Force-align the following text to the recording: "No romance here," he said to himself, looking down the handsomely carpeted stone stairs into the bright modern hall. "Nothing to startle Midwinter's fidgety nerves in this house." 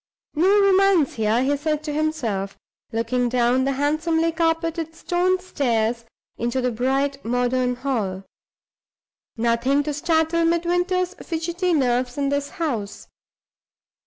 "No 0.33 0.47
romance 0.61 1.13
here," 1.13 1.43
he 1.43 1.55
said 1.55 1.83
to 1.83 1.93
himself, 1.93 2.57
looking 2.91 3.29
down 3.29 3.65
the 3.65 3.73
handsomely 3.73 4.31
carpeted 4.31 4.95
stone 4.95 5.39
stairs 5.39 6.05
into 6.39 6.59
the 6.59 6.71
bright 6.71 7.23
modern 7.23 7.75
hall. 7.75 8.23
"Nothing 9.37 9.83
to 9.83 9.93
startle 9.93 10.43
Midwinter's 10.43 11.13
fidgety 11.21 11.73
nerves 11.73 12.17
in 12.17 12.29
this 12.29 12.49
house." 12.49 13.09